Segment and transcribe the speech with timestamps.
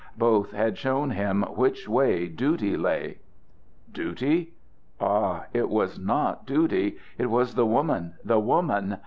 [0.17, 3.19] Both had shown him which way duty lay.
[3.93, 4.55] Duty?
[4.99, 5.43] Ah!
[5.53, 6.97] it was not duty.
[7.19, 8.97] It was the woman, the woman!